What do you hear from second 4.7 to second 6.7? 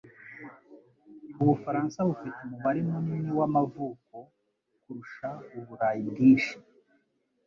kurusha Uburayi bwinshi.